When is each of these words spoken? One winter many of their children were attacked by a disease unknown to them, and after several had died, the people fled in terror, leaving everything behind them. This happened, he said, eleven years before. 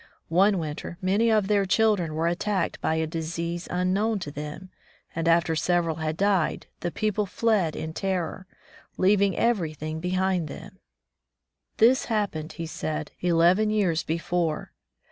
One 0.29 0.57
winter 0.57 0.97
many 0.99 1.31
of 1.31 1.47
their 1.47 1.63
children 1.67 2.15
were 2.15 2.25
attacked 2.25 2.81
by 2.81 2.95
a 2.95 3.05
disease 3.05 3.67
unknown 3.69 4.17
to 4.21 4.31
them, 4.31 4.71
and 5.15 5.27
after 5.27 5.55
several 5.55 5.97
had 5.97 6.17
died, 6.17 6.65
the 6.79 6.89
people 6.89 7.27
fled 7.27 7.75
in 7.75 7.93
terror, 7.93 8.47
leaving 8.97 9.37
everything 9.37 9.99
behind 9.99 10.47
them. 10.47 10.79
This 11.77 12.05
happened, 12.05 12.53
he 12.53 12.65
said, 12.65 13.11
eleven 13.21 13.69
years 13.69 14.01
before. 14.01 14.71